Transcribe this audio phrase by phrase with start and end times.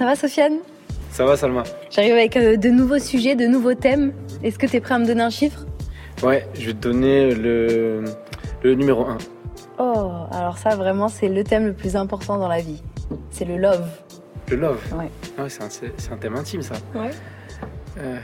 [0.00, 0.58] va Sofiane?
[1.10, 4.12] Ça va Salma J'arrive avec euh, de nouveaux sujets, de nouveaux thèmes.
[4.42, 5.66] Est-ce que tu es prêt à me donner un chiffre?
[6.22, 8.04] Ouais, je vais te donner le,
[8.62, 9.18] le numéro 1.
[9.78, 12.82] Oh, alors ça vraiment c'est le thème le plus important dans la vie.
[13.30, 13.86] C'est le love.
[14.48, 14.80] Le love?
[14.98, 15.10] Ouais.
[15.38, 16.74] Ah ouais, c'est un, c'est un thème intime ça.
[16.94, 17.10] Ouais.
[17.98, 18.18] Euh,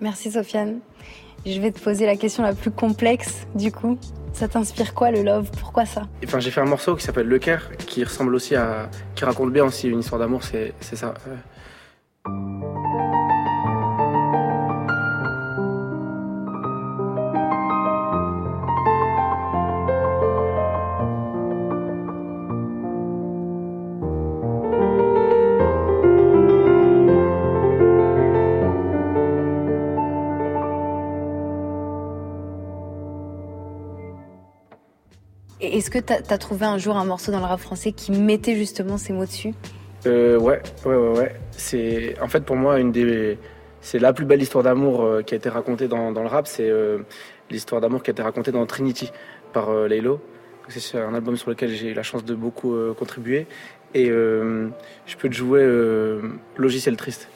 [0.00, 0.78] Merci Sofiane.
[1.46, 3.98] Je vais te poser la question la plus complexe du coup.
[4.32, 5.50] Ça t'inspire quoi le love?
[5.58, 6.02] Pourquoi ça?
[6.24, 8.88] Enfin, j'ai fait un morceau qui s'appelle Le Caire, qui ressemble aussi à.
[9.14, 11.14] qui raconte bien aussi une histoire d'amour, c'est ça.
[35.60, 38.56] Est-ce que t'as as trouvé un jour un morceau dans le rap français qui mettait
[38.56, 39.54] justement ces mots dessus?
[40.06, 41.34] Euh, ouais, ouais, ouais, ouais.
[41.50, 43.38] C'est en fait pour moi une des,
[43.80, 46.46] c'est la plus belle histoire d'amour euh, qui a été racontée dans, le rap.
[46.46, 46.98] C'est euh,
[47.50, 49.10] l'histoire d'amour qui a été racontée dans Trinity
[49.52, 49.88] par euh.
[50.68, 53.46] C'est un album sur lequel j'ai eu la chance de beaucoup euh, contribuer.
[53.94, 55.66] Et je peux te jouer
[56.58, 57.30] Logiciel triste.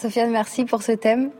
[0.00, 1.30] Sofiane, merci pour ce thème.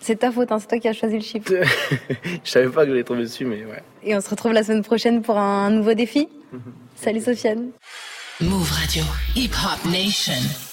[0.00, 1.50] C'est ta faute, hein, c'est toi qui as choisi le chiffre.
[2.44, 3.82] je savais pas que j'allais tomber dessus, mais ouais.
[4.02, 6.28] Et on se retrouve la semaine prochaine pour un nouveau défi.
[6.96, 7.70] Salut Sofiane.
[8.40, 9.02] Move Radio,
[9.34, 10.67] Hip Hop Nation.